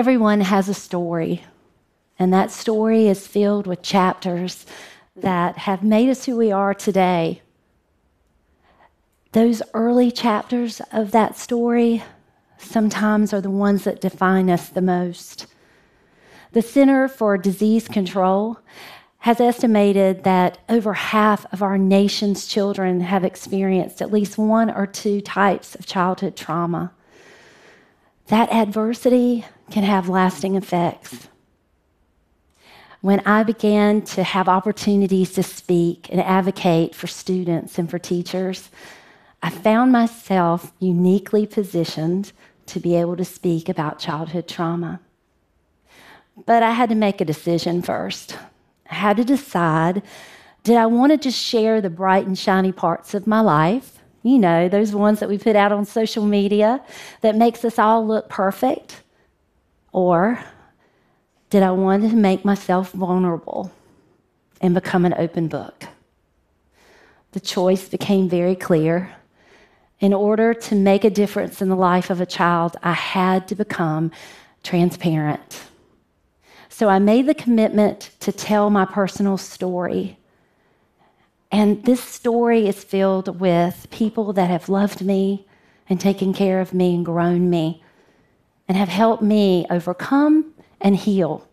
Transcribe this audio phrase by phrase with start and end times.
[0.00, 1.44] Everyone has a story,
[2.18, 4.64] and that story is filled with chapters
[5.14, 7.42] that have made us who we are today.
[9.32, 12.02] Those early chapters of that story
[12.56, 15.46] sometimes are the ones that define us the most.
[16.52, 18.58] The Center for Disease Control
[19.18, 24.86] has estimated that over half of our nation's children have experienced at least one or
[24.86, 26.90] two types of childhood trauma.
[28.30, 31.26] That adversity can have lasting effects.
[33.00, 38.70] When I began to have opportunities to speak and advocate for students and for teachers,
[39.42, 42.30] I found myself uniquely positioned
[42.66, 45.00] to be able to speak about childhood trauma.
[46.46, 48.38] But I had to make a decision first.
[48.88, 50.02] I had to decide
[50.62, 53.99] did I want to just share the bright and shiny parts of my life?
[54.22, 56.82] You know, those ones that we put out on social media
[57.22, 59.02] that makes us all look perfect?
[59.92, 60.38] Or
[61.48, 63.72] did I want to make myself vulnerable
[64.60, 65.84] and become an open book?
[67.32, 69.12] The choice became very clear.
[70.00, 73.54] In order to make a difference in the life of a child, I had to
[73.54, 74.10] become
[74.62, 75.62] transparent.
[76.68, 80.18] So I made the commitment to tell my personal story.
[81.52, 85.46] And this story is filled with people that have loved me
[85.88, 87.82] and taken care of me and grown me
[88.68, 91.48] and have helped me overcome and heal.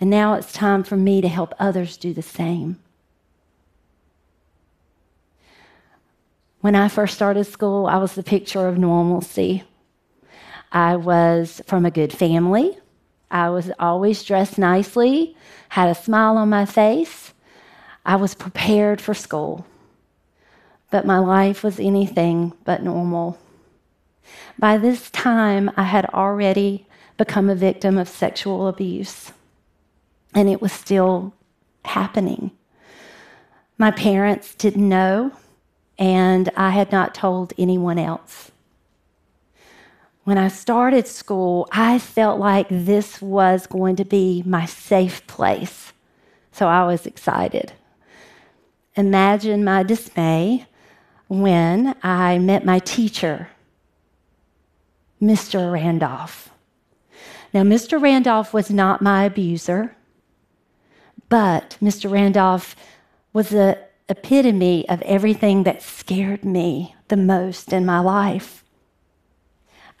[0.00, 2.78] And now it's time for me to help others do the same.
[6.60, 9.62] When I first started school, I was the picture of normalcy.
[10.72, 12.76] I was from a good family.
[13.30, 15.36] I was always dressed nicely,
[15.68, 17.27] had a smile on my face.
[18.04, 19.66] I was prepared for school.
[20.90, 23.38] But my life was anything but normal.
[24.58, 29.32] By this time, I had already become a victim of sexual abuse,
[30.34, 31.34] and it was still
[31.84, 32.50] happening.
[33.76, 35.32] My parents didn't know,
[35.98, 38.50] and I had not told anyone else
[40.28, 45.94] when I started school, I felt like this was going to be my safe place.
[46.52, 47.72] So I was excited.
[48.98, 50.66] Imagine my dismay
[51.28, 53.48] when I met my teacher,
[55.22, 55.72] Mr.
[55.72, 56.50] Randolph.
[57.54, 58.02] Now, Mr.
[58.02, 59.94] Randolph was not my abuser,
[61.28, 62.10] but Mr.
[62.10, 62.74] Randolph
[63.32, 68.64] was the epitome of everything that scared me the most in my life.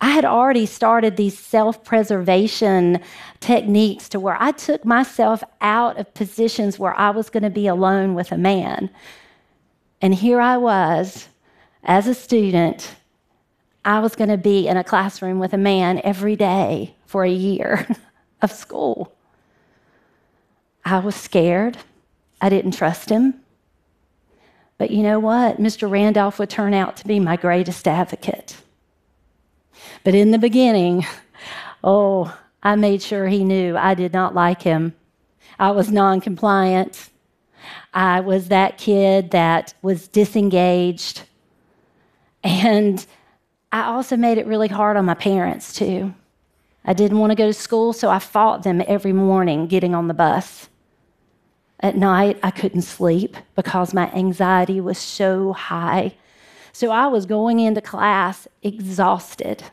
[0.00, 3.00] I had already started these self preservation
[3.40, 7.66] techniques to where I took myself out of positions where I was going to be
[7.66, 8.90] alone with a man.
[10.00, 11.28] And here I was
[11.82, 12.94] as a student.
[13.84, 17.30] I was going to be in a classroom with a man every day for a
[17.30, 17.86] year
[18.42, 19.12] of school.
[20.84, 21.76] I was scared.
[22.40, 23.40] I didn't trust him.
[24.76, 25.60] But you know what?
[25.60, 25.90] Mr.
[25.90, 28.56] Randolph would turn out to be my greatest advocate.
[30.04, 31.06] But in the beginning,
[31.84, 34.94] oh, I made sure he knew I did not like him.
[35.58, 37.10] I was non compliant.
[37.92, 41.22] I was that kid that was disengaged.
[42.44, 43.04] And
[43.72, 46.14] I also made it really hard on my parents, too.
[46.84, 50.08] I didn't want to go to school, so I fought them every morning getting on
[50.08, 50.68] the bus.
[51.80, 56.14] At night, I couldn't sleep because my anxiety was so high.
[56.72, 59.64] So I was going into class exhausted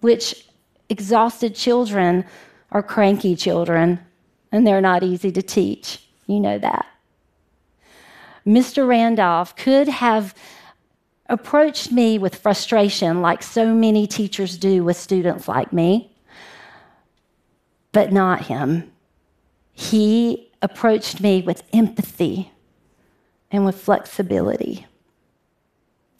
[0.00, 0.46] which
[0.88, 2.24] exhausted children
[2.70, 4.00] are cranky children,
[4.52, 6.06] and they're not easy to teach.
[6.26, 6.86] You know that.
[8.46, 8.86] Mr.
[8.86, 10.34] Randolph could have
[11.26, 16.12] approached me with frustration, like so many teachers do with students like me,
[17.92, 18.90] but not him.
[19.72, 22.50] He approached me with empathy
[23.50, 24.86] and with flexibility.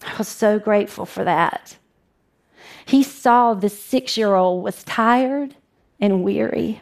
[0.06, 1.76] I was so grateful for that.
[2.90, 5.54] He saw this six year old was tired
[6.00, 6.80] and weary.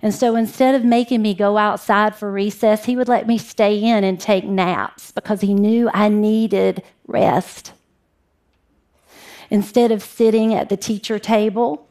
[0.00, 3.78] And so instead of making me go outside for recess, he would let me stay
[3.78, 7.74] in and take naps because he knew I needed rest.
[9.50, 11.86] Instead of sitting at the teacher table,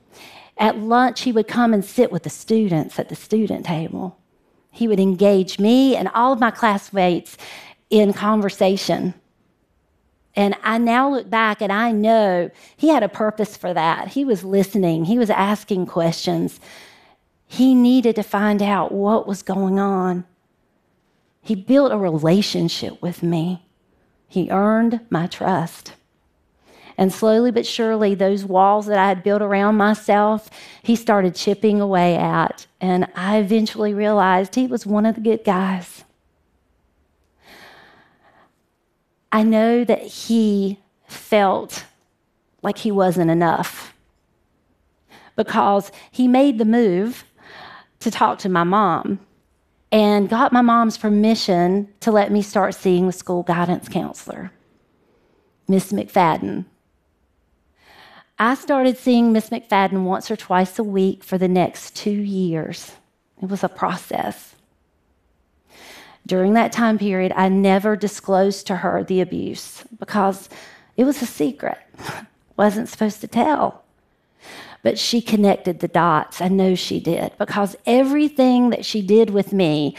[0.57, 4.17] at lunch, he would come and sit with the students at the student table.
[4.71, 7.37] He would engage me and all of my classmates
[7.91, 9.13] in conversation.
[10.35, 14.09] And I now look back and I know he had a purpose for that.
[14.09, 16.59] He was listening, he was asking questions.
[17.47, 20.23] He needed to find out what was going on.
[21.41, 23.65] He built a relationship with me,
[24.27, 25.93] he earned my trust.
[26.97, 30.49] And slowly but surely, those walls that I had built around myself,
[30.83, 32.67] he started chipping away at.
[32.79, 36.03] And I eventually realized he was one of the good guys.
[39.31, 41.85] I know that he felt
[42.61, 43.93] like he wasn't enough
[45.35, 47.23] because he made the move
[47.99, 49.19] to talk to my mom
[49.91, 54.51] and got my mom's permission to let me start seeing the school guidance counselor,
[55.67, 56.65] Miss McFadden.
[58.39, 62.93] I started seeing Miss McFadden once or twice a week for the next two years.
[63.41, 64.55] It was a process.
[66.31, 70.47] During that time period, I never disclosed to her the abuse because
[70.95, 71.77] it was a secret.
[72.57, 73.83] Wasn't supposed to tell.
[74.81, 76.39] But she connected the dots.
[76.39, 79.97] I know she did because everything that she did with me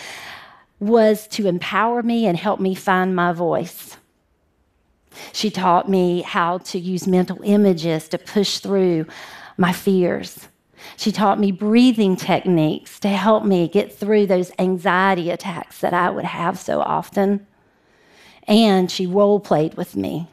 [0.81, 3.99] was to empower me and help me find my voice.
[5.35, 9.05] She taught me how to use mental images to push through
[9.59, 10.49] my fears.
[11.03, 16.11] She taught me breathing techniques to help me get through those anxiety attacks that I
[16.11, 17.45] would have so often.
[18.47, 20.29] And she role played with me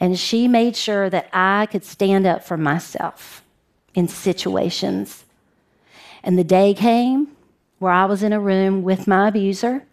[0.00, 3.44] and she made sure that I could stand up for myself
[3.94, 5.26] in situations.
[6.24, 7.28] And the day came
[7.80, 9.84] where I was in a room with my abuser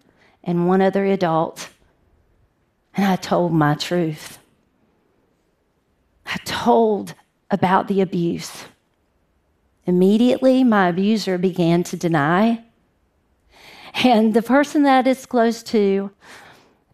[0.45, 1.67] and one other adult,
[2.95, 4.39] and I told my truth.
[6.25, 7.15] I told
[7.51, 8.63] about the abuse.
[9.87, 12.63] Immediately, my abuser began to deny.
[14.03, 16.11] And the person that I disclosed to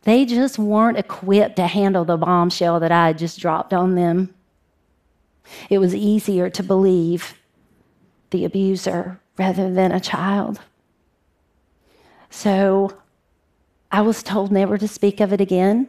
[0.04, 4.34] they just weren't equipped to handle the bombshell that I had just dropped on them.
[5.70, 7.36] It was easier to believe
[8.32, 10.60] the abuser rather than a child.
[12.30, 12.98] So
[13.92, 15.88] I was told never to speak of it again.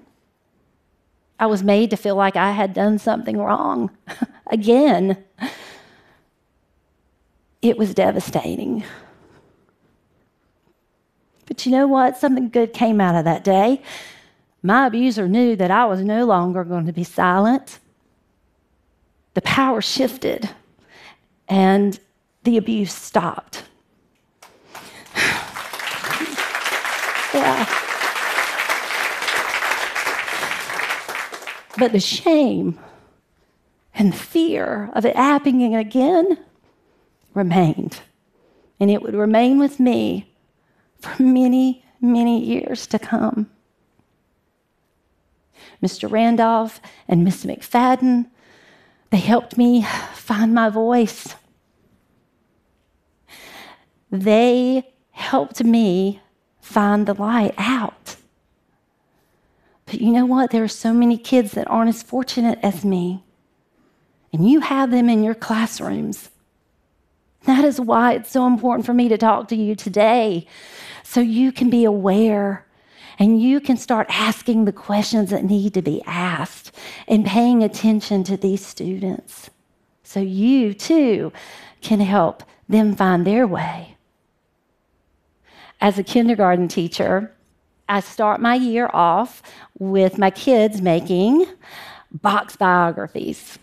[1.41, 3.91] I was made to feel like I had done something wrong
[4.47, 5.25] again.
[7.65, 8.85] It was devastating.
[11.47, 12.19] But you know what?
[12.19, 13.81] Something good came out of that day.
[14.63, 17.79] My abuser knew that I was no longer going to be silent.
[19.33, 20.51] The power shifted
[21.49, 21.99] and
[22.43, 23.65] the abuse stopped.
[27.33, 27.65] yeah.
[31.79, 32.79] But the shame
[33.95, 36.37] and fear of it happening again
[37.35, 38.01] remained.
[38.81, 40.33] And it would remain with me
[41.01, 43.51] for many, many years to come.
[45.83, 46.11] Mr.
[46.11, 48.27] Randolph and Miss McFadden,
[49.11, 49.83] they helped me
[50.15, 51.35] find my voice.
[54.11, 56.21] They helped me
[56.61, 58.17] find the light out.
[59.87, 60.51] But you know what?
[60.51, 63.23] There are so many kids that aren't as fortunate as me.
[64.33, 66.31] And you have them in your classrooms.
[67.45, 70.47] That is why it's so important for me to talk to you today
[71.03, 72.67] so you can be aware
[73.19, 76.75] and you can start asking the questions that need to be asked
[77.07, 79.51] and paying attention to these students
[80.03, 81.33] so you too
[81.81, 83.97] can help them find their way.
[85.81, 87.33] As a kindergarten teacher,
[87.89, 89.43] I start my year off
[89.79, 91.47] with my kids making
[92.11, 93.59] box biographies.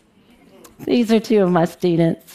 [0.79, 2.30] These are two of my students.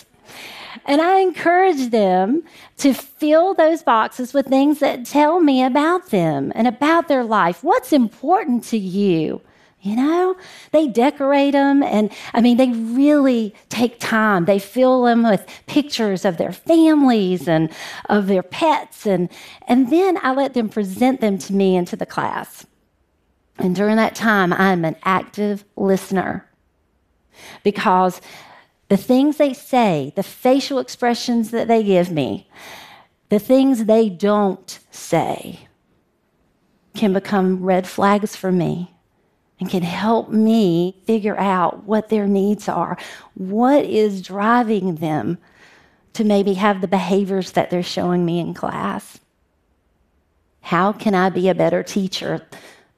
[0.86, 2.44] And I encourage them
[2.78, 7.62] to fill those boxes with things that tell me about them and about their life.
[7.64, 9.42] What's important to you?
[9.82, 10.36] You know,
[10.72, 14.44] they decorate them, and I mean, they really take time.
[14.44, 17.70] They fill them with pictures of their families and
[18.08, 19.28] of their pets, and,
[19.68, 22.66] and then I let them present them to me into the class.
[23.58, 26.48] And during that time, I'm an active listener
[27.62, 28.20] because
[28.88, 32.48] the things they say, the facial expressions that they give me,
[33.28, 35.68] the things they don't say
[36.94, 38.94] can become red flags for me
[39.58, 42.96] and can help me figure out what their needs are.
[43.34, 45.38] What is driving them
[46.12, 49.18] to maybe have the behaviors that they're showing me in class?
[50.60, 52.46] How can I be a better teacher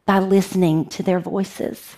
[0.07, 1.97] by listening to their voices?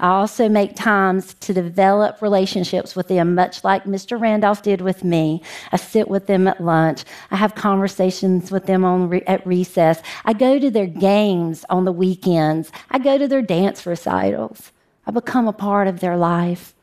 [0.00, 4.20] I also make times to develop relationships with them, much like Mr.
[4.20, 5.42] Randolph did with me.
[5.72, 7.04] I sit with them at lunch.
[7.30, 10.02] I have conversations with them on re- at recess.
[10.24, 12.70] I go to their games on the weekends.
[12.90, 14.72] I go to their dance recitals.
[15.06, 16.74] I become a part of their life.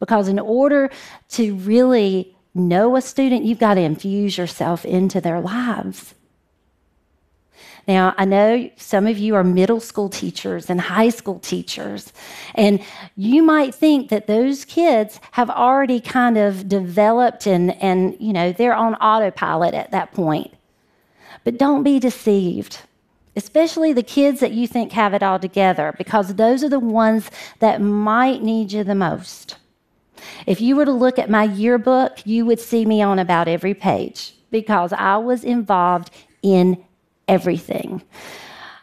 [0.00, 0.90] Because in order
[1.30, 6.14] to really know a student, you've got to infuse yourself into their lives.
[7.86, 12.12] Now, I know some of you are middle school teachers and high school teachers,
[12.54, 12.80] and
[13.16, 18.52] you might think that those kids have already kind of developed and, and you know,
[18.52, 20.52] they're on autopilot at that point.
[21.44, 22.80] But don't be deceived,
[23.36, 27.30] especially the kids that you think have it all together, because those are the ones
[27.58, 29.56] that might need you the most.
[30.46, 33.74] If you were to look at my yearbook, you would see me on about every
[33.74, 36.10] page because I was involved
[36.42, 36.82] in
[37.28, 38.02] everything.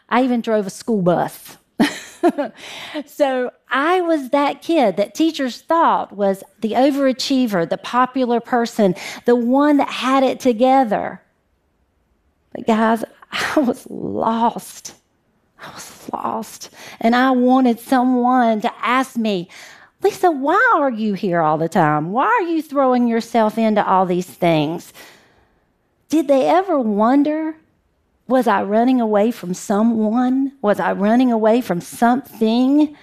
[0.08, 1.56] I even drove a school bus.
[3.06, 8.94] so I was that kid that teachers thought was the overachiever, the popular person,
[9.24, 11.22] the one that had it together.
[12.52, 14.94] But guys, I was lost.
[15.60, 16.70] I was lost.
[17.00, 19.48] And I wanted someone to ask me,
[20.02, 22.10] Lisa, why are you here all the time?
[22.10, 24.92] Why are you throwing yourself into all these things?
[26.08, 27.56] Did they ever wonder
[28.28, 30.52] was I running away from someone?
[30.62, 32.96] Was I running away from something?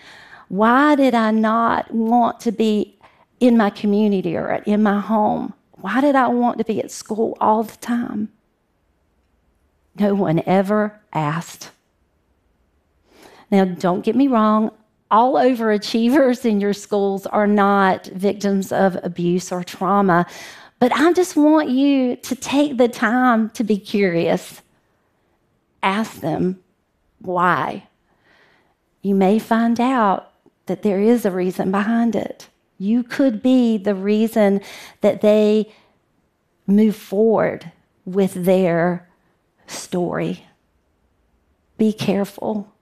[0.48, 2.98] Why did I not want to be
[3.40, 5.54] in my community or in my home?
[5.72, 8.30] Why did I want to be at school all the time?
[9.98, 11.72] No one ever asked.
[13.52, 14.72] Now, don't get me wrong,
[15.12, 20.26] all overachievers in your schools are not victims of abuse or trauma,
[20.80, 24.62] but I just want you to take the time to be curious.
[25.82, 26.60] Ask them
[27.20, 27.88] why.
[29.02, 30.32] You may find out
[30.66, 32.50] that there is a reason behind it.
[32.78, 34.62] You could be the reason
[35.02, 35.74] that they
[36.68, 37.72] move forward
[38.06, 39.08] with their
[39.68, 40.46] story.
[41.78, 42.74] Be careful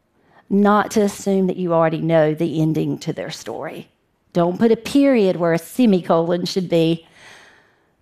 [0.49, 3.89] not to assume that you already know the ending to their story.
[4.33, 7.07] Don't put a period where a semicolon should be.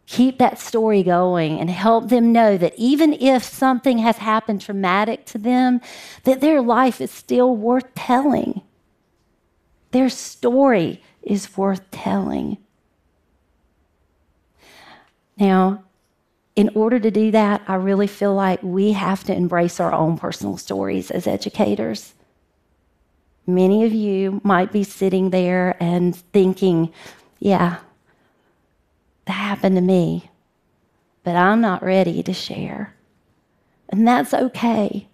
[0.08, 5.26] Keep that story going and help them know that even if something has happened traumatic
[5.26, 5.82] to them,
[6.24, 8.62] that their life is still worth telling.
[9.92, 12.58] Their story is worth telling.
[15.38, 15.84] Now,
[16.56, 20.18] in order to do that, I really feel like we have to embrace our own
[20.18, 22.14] personal stories as educators.
[23.48, 26.94] Many of you might be sitting there and thinking,
[27.40, 27.78] yeah,
[29.26, 30.30] that happened to me,
[31.24, 32.96] but I'm not ready to share.
[33.90, 35.08] And that's okay.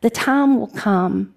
[0.00, 1.34] The time will come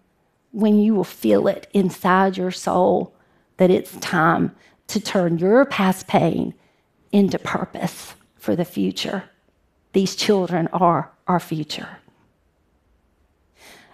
[0.51, 3.15] when you will feel it inside your soul
[3.57, 4.55] that it's time
[4.87, 6.53] to turn your past pain
[7.11, 9.23] into purpose for the future.
[9.93, 11.97] These children are our future.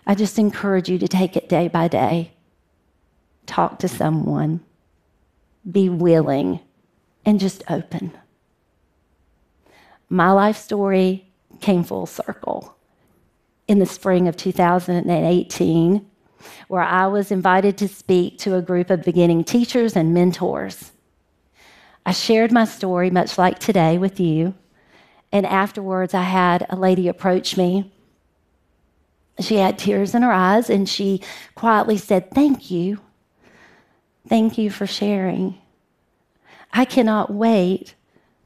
[0.05, 2.31] I just encourage you to take it day by day.
[3.45, 4.61] Talk to someone.
[5.69, 6.59] Be willing
[7.27, 8.11] and just open.
[10.09, 11.27] My life story
[11.61, 12.75] came full circle
[13.67, 16.09] in the spring of 2018,
[16.67, 20.91] where I was invited to speak to a group of beginning teachers and mentors.
[22.07, 24.55] I shared my story, much like today, with you.
[25.31, 27.91] And afterwards, I had a lady approach me
[29.39, 31.21] she had tears in her eyes and she
[31.55, 32.99] quietly said, Thank you.
[34.27, 35.57] Thank you for sharing.
[36.71, 37.95] I cannot wait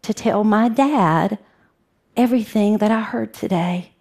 [0.03, 1.37] to tell my dad
[2.15, 3.93] everything that I heard today.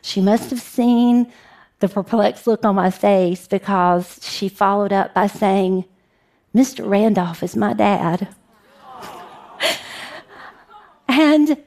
[0.00, 1.32] She must have seen
[1.78, 5.84] the perplexed look on my face because she followed up by saying,
[6.54, 6.88] Mr.
[6.88, 8.28] Randolph is my dad.
[11.08, 11.62] and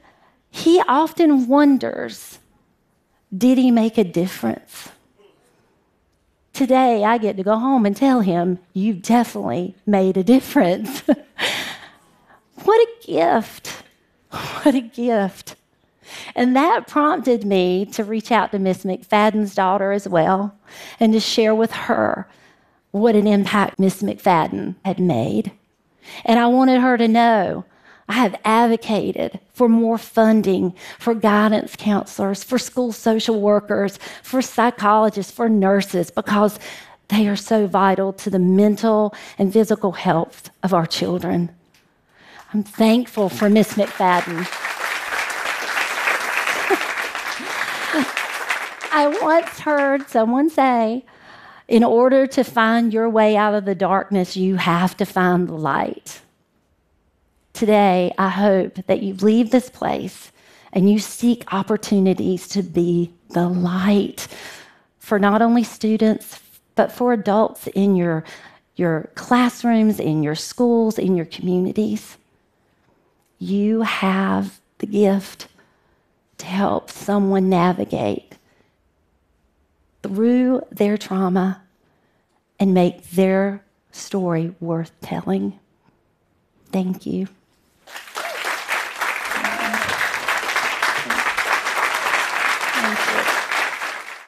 [0.50, 2.40] he often wonders
[3.36, 4.90] did he make a difference?
[6.54, 11.04] Today, I get to go home and tell him, You definitely made a difference.
[12.66, 13.84] what a gift!
[14.64, 15.56] What a gift.
[16.36, 20.58] And that prompted me to reach out to Miss McFadden's daughter as well
[21.00, 22.28] and to share with her
[22.92, 25.52] what an impact Miss McFadden had made.
[26.26, 27.66] And I wanted her to know
[28.08, 35.32] I have advocated for more funding for guidance counselors, for school social workers, for psychologists,
[35.32, 36.60] for nurses, because
[37.08, 41.50] they are so vital to the mental and physical health of our children.
[42.56, 44.38] I'm thankful for Miss McFadden.
[48.94, 51.04] I once heard someone say,
[51.68, 55.54] in order to find your way out of the darkness, you have to find the
[55.54, 56.22] light.
[57.52, 60.32] Today, I hope that you leave this place
[60.72, 64.30] and you seek opportunities to be the light
[65.00, 66.40] for not only students,
[66.76, 68.24] but for adults in your,
[68.78, 72.16] your classrooms, in your schools, in your communities.
[73.38, 75.48] You have the gift
[76.38, 78.38] to help someone navigate
[80.04, 81.64] through their trauma
[82.60, 85.60] and make their story worth telling.
[86.72, 87.28] Thank you.